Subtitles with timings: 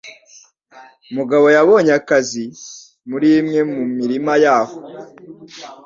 [1.15, 2.45] Mugabo yabonye akazi
[3.09, 4.77] muri imwe mu mirima yaho.